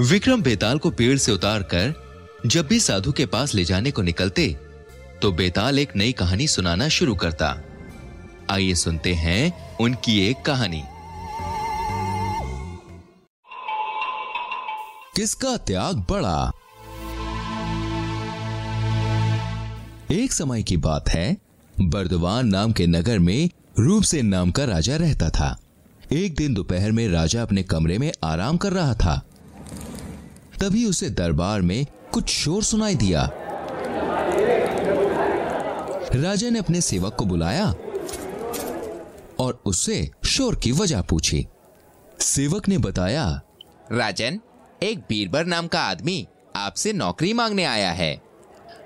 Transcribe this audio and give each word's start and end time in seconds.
विक्रम 0.00 0.42
बेताल 0.42 0.78
को 0.78 0.90
पेड़ 0.90 1.18
से 1.18 1.32
उतारकर 1.32 1.94
जब 2.46 2.66
भी 2.66 2.80
साधु 2.80 3.12
के 3.12 3.26
पास 3.26 3.54
ले 3.54 3.64
जाने 3.64 3.90
को 3.90 4.02
निकलते 4.02 4.48
तो 5.22 5.32
बेताल 5.32 5.78
एक 5.78 5.96
नई 5.96 6.12
कहानी 6.12 6.48
सुनाना 6.48 6.88
शुरू 6.88 7.14
करता। 7.14 7.56
आइए 8.50 8.74
सुनते 8.74 9.14
हैं 9.14 9.76
उनकी 9.76 10.30
एक 10.30 10.42
कहानी। 10.42 10.82
किसका 15.16 15.56
त्याग 15.56 15.96
बड़ा? 15.96 16.52
एक 20.12 20.32
समय 20.32 20.62
की 20.62 20.76
बात 20.76 21.08
है, 21.08 21.36
बर्दवान 21.80 22.46
नाम 22.46 22.72
के 22.72 22.86
नगर 22.86 23.18
में 23.18 23.50
रूपसेन 23.78 24.26
नाम 24.26 24.50
का 24.50 24.64
राजा 24.64 24.96
रहता 24.96 25.30
था। 25.30 25.58
एक 26.12 26.34
दिन 26.34 26.54
दोपहर 26.54 26.92
में 26.92 27.08
राजा 27.08 27.42
अपने 27.42 27.62
कमरे 27.62 27.98
में 27.98 28.12
आराम 28.24 28.56
कर 28.56 28.72
रहा 28.72 28.94
था। 28.94 29.16
तभी 30.60 30.84
उसे 30.84 31.10
दरबार 31.10 31.60
में 31.60 31.86
कुछ 32.12 32.28
शोर 32.28 32.62
सुनाई 32.62 32.94
दिया। 32.94 33.30
राजा 36.14 36.50
ने 36.50 36.58
अपने 36.58 36.80
सेवक 36.80 37.14
को 37.14 37.24
बुलाया 37.24 37.74
और 39.38 39.62
उससे 39.66 40.10
शोर 40.26 40.54
की 40.54 40.72
वजह 40.72 41.02
पूछी। 41.02 41.46
सेवक 42.20 42.68
ने 42.68 42.78
बताया 42.78 43.40
राजन 43.92 44.40
एक 44.82 44.98
बीरबर 44.98 45.44
नाम 45.44 45.66
का 45.66 45.80
आदमी 45.80 46.26
आपसे 46.56 46.92
नौकरी 46.92 47.32
मांगने 47.32 47.64
आया 47.64 47.90
है। 47.92 48.22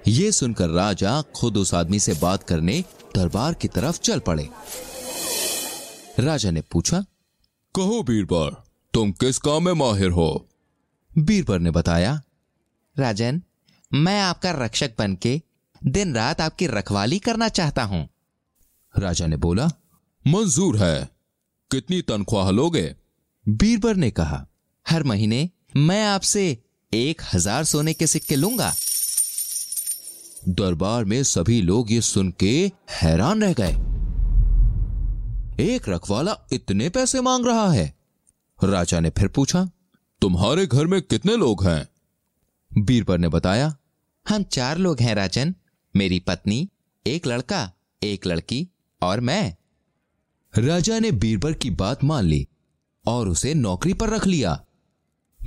ये 0.09 0.33
सुनकर 0.33 0.69
राजा 0.69 1.23
खुद 1.23 1.57
उस 1.57 1.75
आदमी 1.75 1.99
से 1.99 2.15
बात 2.15 2.43
करने 2.43 2.85
दरबार 3.17 3.55
की 3.55 3.69
तरफ़ 3.69 4.01
चल 4.01 4.19
पड़े। 4.19 4.49
राजा 6.19 6.51
ने 6.51 6.61
पूछा 6.61 7.05
कहो 7.75 8.03
बीरबर 8.03 8.57
तुम 8.95 9.13
किस 9.13 9.39
काम 9.39 9.65
में 9.65 9.73
माहिर 9.73 10.11
हो? 10.11 10.49
बीरबर 11.19 11.59
ने 11.59 11.71
बताया 11.71 12.21
राजन 12.97 13.43
मैं 13.93 14.21
आपका 14.21 14.51
रक्षक 14.65 14.95
बनके 14.99 15.41
दिन 15.83 16.15
रात 16.15 16.41
आपकी 16.41 16.67
रखवाली 16.67 17.19
करना 17.19 17.49
चाहता 17.49 17.83
हूँ। 17.83 18.09
राजा 18.95 19.27
ने 19.27 19.37
बोला 19.37 19.67
मंजूर 20.25 20.77
है। 20.79 21.09
कितनी 21.71 22.01
तनख्वाह 22.03 22.51
लोगे? 22.51 22.95
बीरबर 23.47 23.97
ने 23.97 24.11
कहा 24.11 24.47
हर 24.87 25.03
महीने 25.03 25.49
मैं 25.77 26.05
आपसे 26.05 26.47
एक 26.93 27.23
हज़ार 27.35 27.65
सोने 27.65 27.93
के 27.95 28.07
सिक्के 28.07 28.37
लूँगा। 28.37 28.73
दरबार 30.49 31.05
में 31.05 31.23
सभी 31.23 31.63
लोग 31.63 31.93
ये 31.93 32.01
सुन 32.01 32.31
के 32.31 32.73
हैरान 32.91 33.43
रह 33.45 33.53
गए। 33.53 33.73
एक 35.65 35.89
रखवाला 35.89 36.37
इतने 36.53 36.89
पैसे 36.89 37.21
मांग 37.21 37.47
रहा 37.47 37.73
है। 37.73 37.95
राजा 38.65 39.01
ने 39.01 39.11
फिर 39.11 39.29
पूछा 39.29 39.71
तुम्हारे 40.21 40.67
घर 40.67 40.87
में 40.87 41.03
कितने 41.03 41.37
लोग 41.37 41.65
हैं? 41.65 41.89
बीरबर 42.85 43.19
ने 43.19 43.29
बताया 43.29 43.77
हम 44.29 44.43
चार 44.43 44.79
लोग 44.79 45.01
हैं 45.01 45.15
राजन 45.15 45.55
मेरी 45.97 46.19
पत्नी 46.19 46.69
एक 47.07 47.27
लड़का 47.27 47.73
एक 48.03 48.27
लड़की 48.27 48.69
और 49.03 49.21
मैं. 49.21 49.57
राजा 50.59 50.99
ने 50.99 51.11
बीरबर 51.11 51.53
की 51.53 51.71
बात 51.71 52.05
मान 52.05 52.25
ली 52.25 52.49
और 53.07 53.29
उसे 53.29 53.55
नौकरी 53.55 53.95
पर 53.95 54.11
रख 54.11 54.27
लिया। 54.27 54.65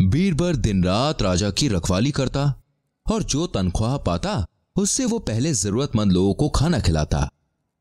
बीरबर 0.02 0.56
दिन 0.56 0.84
रात 0.84 1.22
राजा 1.22 1.52
की 1.52 1.68
रखवाली 1.68 2.12
करता 2.12 2.62
और 3.12 3.24
जो 3.24 3.48
तनख्वाह 3.48 3.98
पाता 3.98 4.46
उससे 4.76 5.06
वो 5.06 5.20
पहले 5.20 5.54
जरूरतमंद 5.54 6.12
लोगों 6.12 6.34
को 6.34 6.50
खाना 6.50 6.80
खिलाता 6.80 7.32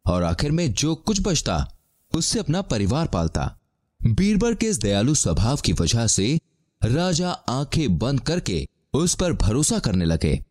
और 0.06 0.22
आखिर 0.22 0.50
में 0.50 0.72
जो 0.72 0.94
कुछ 0.94 1.20
बचता, 1.20 1.72
उससे 2.16 2.38
अपना 2.38 2.62
परिवार 2.62 3.06
पालता। 3.06 3.58
बीरबर 4.06 4.54
के 4.54 4.66
इस 4.66 4.78
दयालु 4.78 5.14
स्वभाव 5.14 5.56
की 5.56 5.72
वजह 5.72 6.06
से 6.06 6.40
राजा 6.84 7.30
आँखें 7.30 7.98
बंद 7.98 8.20
करके 8.20 8.68
उस 8.92 9.14
पर 9.14 9.32
भरोसा 9.32 9.78
करने 9.78 10.04
लगे। 10.04 10.44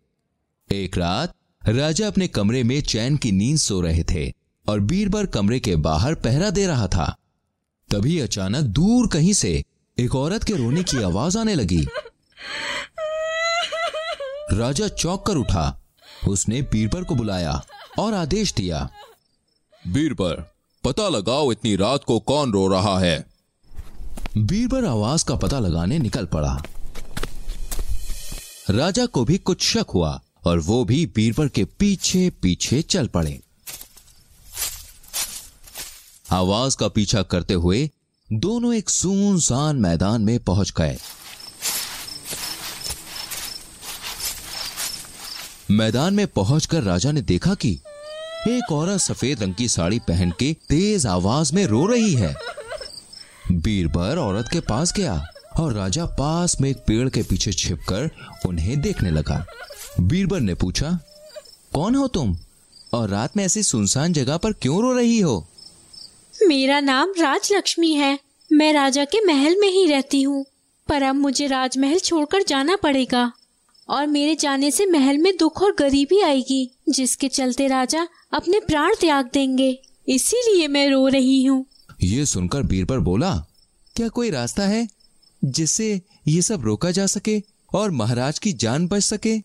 एक 0.72 0.98
रात, 0.98 1.34
राजा 1.68 2.08
अपने 2.08 2.28
कमरे 2.28 2.64
में 2.64 2.82
चैन 2.82 3.18
की 3.18 3.32
नींद 3.32 3.58
सो 3.58 3.82
रहे 3.82 4.04
थे 4.04 4.34
और 4.68 4.80
बीरबर 4.80 5.26
कमरे 5.26 5.60
के 5.60 5.76
बाहर 5.76 6.16
पहरा 6.16 6.50
दे 6.50 6.68
रहा 6.68 6.88
था। 6.88 7.16
तभी 7.90 8.20
अचानक 8.20 8.62
दूर 8.62 9.08
कहीं 9.08 9.34
से 9.34 9.64
एक 10.00 10.16
औरत 10.16 10.44
के 10.44 10.54
रोने 10.54 10.84
की 10.84 11.04
आवाज़ 11.04 11.38
आने 11.38 11.56
लगी। 11.56 11.88
राजा 14.52 14.88
चौंक 14.88 15.26
कर 15.26 15.36
उठा। 15.36 15.81
उसने 16.28 16.62
बीरबर 16.62 17.04
को 17.04 17.16
बुलाया 17.16 17.66
और 18.00 18.14
आदेश 18.14 18.54
दिया। 18.54 18.90
बीरबर 19.88 20.54
पता 20.84 21.10
लगाओ 21.10 21.52
इतनी 21.52 21.76
रात 21.76 22.04
को 22.04 22.20
कौन 22.20 22.52
रो 22.52 22.68
रहा 22.68 23.00
है। 23.00 23.26
बीरबर 24.38 24.86
आवाज़ 24.86 25.26
का 25.26 25.36
पता 25.36 25.60
लगाने 25.60 26.00
निकल 26.00 26.26
पड़ा। 26.26 26.64
राजा 28.70 29.06
को 29.06 29.26
भी 29.26 29.38
कुछ 29.38 29.62
शक 29.62 29.86
हुआ 29.94 30.22
और 30.46 30.60
वो 30.60 30.86
भी 30.86 31.06
बीरबर 31.06 31.48
के 31.48 31.66
पीछे 31.66 32.30
पीछे 32.30 32.82
चल 32.82 33.08
पड़े। 33.08 33.42
आवाज़ 36.32 36.78
का 36.78 36.88
पीछा 36.88 37.24
करते 37.24 37.54
हुए 37.54 37.90
दोनों 38.34 38.74
एक 38.74 38.90
सुनसान 38.90 39.76
मैदान 39.76 40.22
में 40.22 40.44
पहुँच 40.44 40.74
गए। 40.78 40.98
मैदान 45.72 46.14
में 46.14 46.26
पहुंचकर 46.28 46.82
राजा 46.84 47.12
ने 47.12 47.22
देखा 47.22 47.54
कि 47.56 47.72
एक 48.50 48.72
औरत 48.72 49.00
सफ़ेद 49.00 49.44
रंग 49.44 49.54
की 49.56 49.68
साड़ी 49.68 50.00
पहन 50.00 50.32
के 50.32 50.52
तेज 50.70 51.06
आवाज़ 51.06 51.54
में 51.56 51.66
रो 51.66 51.86
रही 51.86 52.14
है। 52.14 52.34
बीरबर 53.52 54.18
औरत 54.18 54.50
के 54.52 54.60
पास 54.60 54.94
गया 54.94 55.14
और 55.60 55.74
राजा 55.74 56.06
पास 56.20 56.58
में 56.62 56.70
एक 56.70 56.78
पेड़ 56.78 57.10
के 57.10 57.24
पीछे 57.24 57.52
छिपकर 57.54 58.10
उन्हें 58.46 58.80
देखने 58.82 59.12
लगा। 59.12 59.46
बीरबर 60.00 60.40
ने 60.40 60.54
पूछा, 60.54 60.92
कौन 61.74 61.96
हो 61.96 62.08
तुम? 62.08 62.38
और 62.94 63.10
रात 63.10 63.38
में 63.38 63.46
ऐसी 63.46 63.64
सुनसान 63.64 64.14
जगह 64.14 64.38
पर 64.38 64.54
क्यों 64.54 64.82
रो 64.82 64.94
रही 64.94 65.20
हो? 65.20 65.48
मेरा 66.44 66.80
नाम 66.80 67.14
राजलक्ष्मी 67.20 67.94
है। 67.94 68.18
मैं 68.52 68.74
राजा 68.74 69.06
के 69.06 69.26
महल 69.26 69.60
में 69.60 69.70
ही 69.70 69.88
रहती 69.88 70.22
हूँ, 70.22 70.46
पर 70.88 71.04
अब 71.04 71.16
मुझे 71.16 71.48
राजमहल 71.48 72.00
छोड़कर 72.00 72.44
जाना 72.44 72.76
पड़ेगा। 72.76 73.32
और 73.92 74.08
मेरे 74.08 74.36
जाने 74.36 74.72
से 74.72 74.86
महल 74.86 75.18
में 75.18 75.32
दुख 75.38 75.62
और 75.62 75.76
गरीबी 75.80 76.22
आएगी 76.22 76.70
जिसके 76.90 77.28
चलते 77.28 77.68
राजा 77.68 78.08
अपने 78.34 78.60
प्राण 78.60 78.94
त्याग 79.00 79.30
देंगे। 79.34 79.78
इसीलिए 80.08 80.68
मैं 80.68 80.90
रो 80.90 81.08
रही 81.08 81.44
हूँ। 81.46 81.66
ये 82.04 82.26
सुनकर 82.26 82.64
बीरबर 82.64 83.00
बोला 83.00 83.34
क्या 83.96 84.08
कोई 84.08 84.30
रास्ता 84.30 84.64
है 84.64 84.88
जिससे 85.42 86.02
ये 86.28 86.42
सब 86.42 86.62
रोका 86.62 86.92
जा 86.92 87.06
सके 87.06 87.42
और 87.74 87.92
महाराज 87.92 88.40
की 88.40 88.54
जान 88.54 88.88
बच 88.88 89.04
सके? 89.04 89.38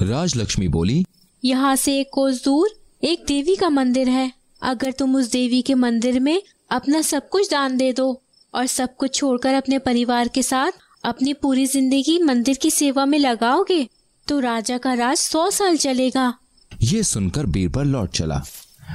राजलक्ष्मी 0.00 0.68
बोली 0.68 1.04
यहाँ 1.44 1.74
से 1.76 1.98
एक 2.00 2.10
कोस 2.12 2.44
दूर 2.44 2.70
एक 3.02 3.24
देवी 3.28 3.56
का 3.56 3.68
मंदिर 3.68 4.08
है। 4.08 4.32
अगर 4.62 4.92
तुम 4.92 5.14
उस 5.16 5.30
देवी 5.30 5.60
के 5.62 5.74
मंदिर 5.74 6.20
में 6.20 6.42
अपना 6.70 7.02
सब 7.02 7.28
कुछ 7.28 7.50
दान 7.50 7.76
दे 7.76 7.92
दो 7.92 8.22
और 8.54 8.66
सब 8.66 8.96
कुछ 8.96 9.14
छोड़कर 9.14 9.54
अपने 9.54 9.78
परिवार 9.78 10.28
के 10.28 10.42
साथ 10.42 10.72
अपनी 11.04 11.32
पूरी 11.34 11.64
ज़िंदगी 11.66 12.18
मंदिर 12.18 12.56
की 12.56 12.70
सेवा 12.70 13.04
में 13.04 13.18
लगाओगे 13.18 13.88
तो 14.26 14.38
राजा 14.40 14.76
का 14.78 14.92
राज 14.94 15.16
सौ 15.16 15.50
साल 15.50 15.76
चलेगा। 15.76 16.32
ये 16.72 17.02
सुनकर 17.02 17.46
बीरबल 17.46 17.86
लौट 17.86 18.10
चला। 18.10 18.42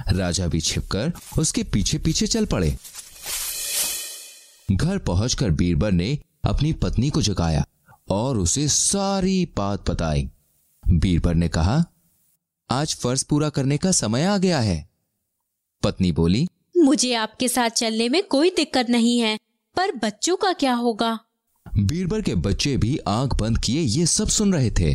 राजा 0.09 0.47
भी 0.47 0.61
छिपकर 0.61 1.11
उसके 1.39 1.63
पीछे 1.63 1.97
पीछे 1.97 2.27
चल 2.27 2.45
पड़े। 2.45 2.75
घर 4.69 4.97
पहुंचकर 4.97 5.51
बीरबल 5.51 5.93
ने 5.93 6.17
अपनी 6.45 6.73
पत्नी 6.73 7.09
को 7.09 7.21
जगाया 7.21 7.65
और 8.11 8.37
उसे 8.37 8.67
सारी 8.67 9.45
बात 9.57 9.89
बताई। 9.89 10.29
बीरबल 10.83 11.35
ने 11.35 11.47
कहा 11.49 11.83
आज 12.69 12.95
फ़र्ज़ 12.95 13.25
पूरा 13.29 13.49
करने 13.49 13.77
का 13.77 13.91
समय 13.93 14.23
आ 14.23 14.37
गया 14.37 14.59
है। 14.59 14.83
पत्नी 15.83 16.11
बोली 16.11 16.47
मुझे 16.77 17.13
आपके 17.15 17.47
साथ 17.47 17.69
चलने 17.71 18.09
में 18.09 18.23
कोई 18.27 18.49
दिक्कत 18.49 18.89
नहीं 18.89 19.19
है 19.19 19.37
पर 19.77 19.91
बच्चों 19.97 20.35
का 20.35 20.53
क्या 20.53 20.73
होगा? 20.75 21.19
बीरबल 21.67 22.21
के 22.21 22.35
बच्चे 22.35 22.77
भी 22.77 22.97
आँख 23.07 23.33
बंद 23.35 23.57
किए 23.57 23.81
ये 23.81 24.05
सब 24.05 24.27
सुन 24.27 24.53
रहे 24.53 24.71
थे। 24.71 24.93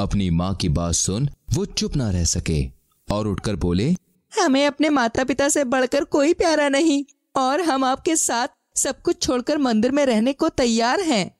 अपनी 0.00 0.30
माँ 0.30 0.54
की 0.54 0.68
बात 0.68 0.94
सुन 0.94 1.28
वो 1.54 1.64
चुप 1.64 1.96
ना 1.96 2.10
रह 2.10 2.24
सके 2.24 2.64
और 3.08 3.26
उठकर 3.26 3.56
बोले 3.56 3.94
हमें 4.32 4.66
अपने 4.66 4.88
माता 4.88 5.24
पिता 5.24 5.48
से 5.48 5.64
बढ़कर 5.64 6.04
कोई 6.04 6.34
प्यारा 6.34 6.68
नहीं 6.68 7.04
और 7.36 7.60
हम 7.60 7.84
आपके 7.84 8.16
साथ 8.16 8.48
सब 8.76 9.00
कुछ 9.02 9.22
छोड़कर 9.22 9.58
मंदिर 9.58 9.90
में 9.90 10.04
रहने 10.06 10.32
को 10.32 10.48
तैयार 10.48 11.00
हैं। 11.00 11.30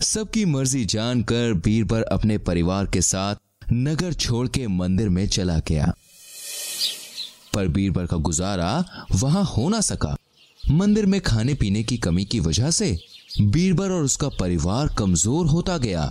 सबकी 0.00 0.44
मर्ज़ी 0.44 0.84
जानकर 0.84 1.52
बीरबल 1.54 2.02
अपने 2.02 2.38
परिवार 2.38 2.86
के 2.86 3.00
साथ 3.02 3.34
नगर 3.72 4.12
छोड़ 4.12 4.46
के 4.48 4.66
मंदिर 4.66 5.08
में 5.08 5.28
चला 5.28 5.58
गया। 5.58 5.92
पर 7.54 7.68
बीरबल 7.68 8.06
का 8.06 8.16
गुजारा 8.16 8.84
वहाँ 9.12 9.44
हो 9.44 9.68
ना 9.68 9.80
सका। 9.80 10.16
मंदिर 10.70 11.06
में 11.06 11.20
खाने 11.20 11.54
पीने 11.54 11.82
की 11.82 11.96
कमी 11.98 12.24
की 12.24 12.40
वजह 12.40 12.70
से 12.70 12.96
बीरबल 13.32 13.92
और 13.92 14.02
उसका 14.02 14.28
परिवार 14.40 14.88
कमज़ोर 14.98 15.46
होता 15.46 15.76
गया। 15.78 16.10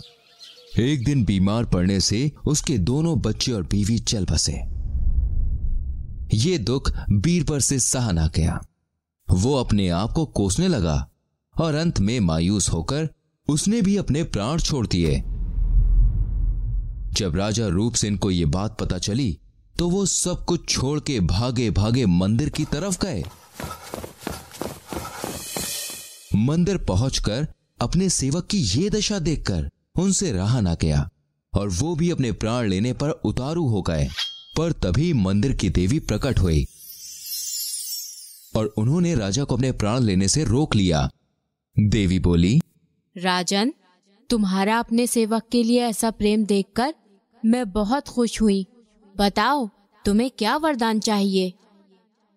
एक 0.80 1.04
दिन 1.06 1.24
बीमार 1.25 1.66
पड़ने 1.66 2.00
से 2.00 2.31
उसके 2.48 2.77
दोनों 2.80 3.19
बच्चे 3.21 3.51
और 3.51 3.63
बीवी 3.63 3.98
चल 4.00 4.25
बसे 4.25 4.54
ये 6.38 6.57
दुख 6.57 6.92
बीरबल 7.12 7.60
से 7.60 7.80
सहा 7.80 8.12
ना 8.12 8.27
गया। 8.36 8.60
वो 9.27 9.56
अपने 9.56 9.88
आप 9.89 10.12
को 10.12 10.25
कोसने 10.25 10.68
लगा 10.68 11.10
और 11.56 11.75
अंत 11.75 12.00
में 12.00 12.19
मायूस 12.19 12.69
होकर 12.69 13.10
उसने 13.48 13.81
भी 13.81 13.98
अपने 13.98 14.24
प्राण 14.25 14.60
छोड़ 14.60 14.86
दिए। 14.88 15.16
जब 17.13 17.36
राजा 17.36 17.68
रूप 17.68 17.94
सिंह 17.94 18.18
को 18.18 18.31
यह 18.31 18.45
बात 18.48 18.77
पता 18.80 18.98
चली 19.00 19.38
तो 19.75 19.89
वो 19.89 20.06
सब 20.06 20.45
कुछ 20.45 20.68
छोड़ 20.69 21.00
के 21.00 21.19
भागे 21.19 21.69
भागे 21.71 22.06
मंदिर 22.06 22.50
की 22.50 22.66
तरफ़ 22.66 22.98
गए। 23.01 23.24
मंदिर 26.39 26.77
पहुंचकर 26.77 27.47
अपने 27.81 28.09
सेवक 28.09 28.47
की 28.47 28.57
ये 28.57 28.89
दशा 28.89 29.19
देखकर 29.19 29.69
उनसे 29.95 30.31
रहा 30.31 30.62
ना 30.62 30.75
गया 30.81 31.09
और 31.53 31.69
वो 31.69 31.95
भी 31.95 32.09
अपने 32.12 32.31
प्राण 32.31 32.68
लेने 32.68 32.94
पर 32.94 33.09
उतारू 33.09 33.68
हो 33.68 33.81
गए। 33.81 34.07
पर 34.57 34.71
तभी 34.71 35.13
मंदिर 35.13 35.56
की 35.56 35.69
देवी 35.69 36.00
प्रकट 36.00 36.39
हुई 36.39 36.65
और 38.56 38.65
उन्होंने 38.65 39.15
राजा 39.15 39.44
को 39.44 39.56
अपने 39.56 39.71
प्राण 39.71 40.00
लेने 40.00 40.27
से 40.27 40.44
रोक 40.44 40.75
लिया। 40.75 41.09
देवी 41.80 42.19
बोली 42.19 42.62
राजन 43.18 43.74
तुम्हारा 44.30 44.80
अपने 44.80 45.07
सेवक 45.07 45.44
के 45.51 45.63
लिए 45.63 45.81
ऐसा 45.81 46.12
प्रेम 46.12 46.45
देखकर 46.45 46.94
मैं 47.45 47.71
बहुत 47.71 48.07
खुश 48.07 48.42
हुई। 48.42 48.65
बताओ 49.18 49.69
तुम्हें 50.06 50.31
क्या 50.38 50.57
वरदान 50.57 51.00
चाहिए? 51.00 51.53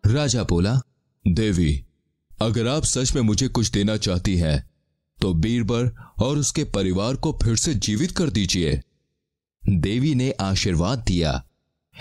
राजा 0.06 0.42
बोला 0.42 0.80
देवी 1.28 1.84
अगर 2.42 2.66
आप 2.68 2.84
सच 2.84 3.14
में 3.14 3.22
मुझे 3.22 3.48
कुछ 3.48 3.70
देना 3.70 3.96
चाहती 3.96 4.36
हैं 4.36 4.70
तो 5.20 5.34
बीरबल 5.34 5.90
और 6.18 6.38
उसके 6.38 6.64
परिवार 6.64 7.16
को 7.16 7.32
फिर 7.42 7.56
से 7.56 7.74
जीवित 7.74 8.10
कर 8.10 8.30
दीजिए। 8.30 8.80
देवी 9.62 10.14
ने 10.14 10.30
आशीर्वाद 10.30 10.98
दिया 10.98 11.32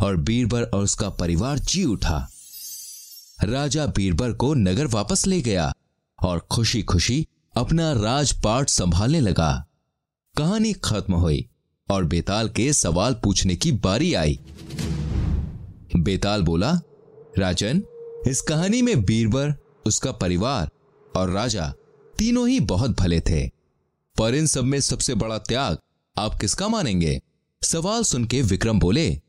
और 0.03 0.17
बीरबल 0.17 0.63
और 0.63 0.83
उसका 0.83 1.09
परिवार 1.09 1.59
जी 1.59 1.83
उठा। 1.85 2.17
राजा 3.43 3.85
बीरबल 3.85 4.33
को 4.33 4.53
नगर 4.53 4.87
वापस 4.87 5.27
ले 5.27 5.41
गया 5.41 5.71
और 6.19 6.39
खुशी 6.51 6.83
खुशी 6.83 7.25
अपना 7.55 7.91
राजपाट 7.93 8.69
संभालने 8.69 9.19
लगा। 9.19 9.67
कहानी 10.35 10.73
खत्म 10.73 11.13
हुई 11.13 11.47
और 11.89 12.05
बेताल 12.05 12.49
के 12.49 12.71
सवाल 12.73 13.13
पूछने 13.13 13.55
की 13.55 13.71
बारी 13.71 14.13
आई। 14.13 14.39
बेताल 15.95 16.41
बोला, 16.41 16.79
राजन, 17.37 17.83
इस 18.27 18.41
कहानी 18.41 18.81
में 18.81 19.03
बीरबल 19.05 19.53
उसका 19.85 20.11
परिवार 20.11 20.69
और 21.15 21.29
राजा 21.29 21.73
तीनों 22.17 22.47
ही 22.49 22.59
बहुत 22.59 22.99
भले 22.99 23.19
थे। 23.21 23.47
पर 24.17 24.35
इन 24.35 24.47
सब 24.47 24.63
में 24.63 24.79
सबसे 24.79 25.15
बड़ा 25.15 25.37
त्याग 25.37 25.77
आप 26.17 26.39
किसका 26.39 26.67
मानेंगे? 26.67 27.21
सवाल 27.63 28.03
सुन 28.03 28.25
के 28.25 28.41
विक्रम 28.41 28.79
बोले, 28.79 29.21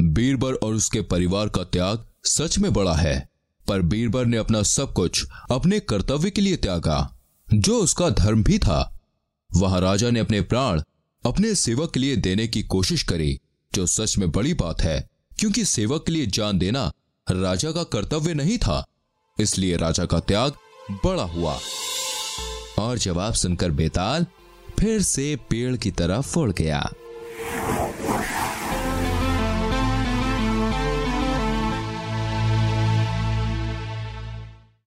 बीरबल 0.00 0.54
और 0.54 0.74
उसके 0.74 1.00
परिवार 1.00 1.48
का 1.48 1.64
त्याग 1.64 2.06
सच 2.24 2.58
में 2.58 2.72
बड़ा 2.72 2.94
है, 2.94 3.28
पर 3.68 3.82
बीरबल 3.82 4.26
ने 4.26 4.36
अपना 4.36 4.62
सब 4.62 4.92
कुछ 4.92 5.26
अपने 5.50 5.80
कर्तव्य 5.80 6.30
के 6.30 6.40
लिए 6.40 6.56
त्यागा, 6.56 7.18
जो 7.54 7.78
उसका 7.78 8.10
धर्म 8.10 8.42
भी 8.44 8.58
था। 8.58 8.98
वहाँ 9.56 9.80
राजा 9.80 10.10
ने 10.10 10.20
अपने 10.20 10.40
प्राण 10.40 10.82
अपने 11.24 11.54
सेवक 11.54 11.92
के 11.94 12.00
लिए 12.00 12.16
देने 12.16 12.48
की 12.48 12.62
कोशिश 12.62 13.02
करी, 13.02 13.40
जो 13.74 13.86
सच 13.86 14.18
में 14.18 14.30
बड़ी 14.30 14.54
बात 14.54 14.80
है, 14.80 15.08
क्योंकि 15.38 15.64
सेवक 15.64 16.06
के 16.06 16.12
लिए 16.12 16.26
जान 16.26 16.58
देना 16.58 16.92
राजा 17.30 17.72
का 17.72 17.82
कर्तव्य 17.82 18.34
नहीं 18.34 18.58
था। 18.58 18.84
इसलिए 19.40 19.76
राजा 19.76 20.04
का 20.04 20.20
त्याग 20.20 20.52
बड़ा 21.04 21.22
हुआ। 21.22 21.58
और 22.78 22.98
जवाब 22.98 23.32
सुनकर 23.32 23.70
बेताल 23.70 24.26
फिर 24.78 25.02
से 25.02 25.36
पेड़ 25.50 25.76
की 25.76 25.90
तरफ़ 25.90 26.38
उड़ 26.38 26.52
गया। 26.52 26.92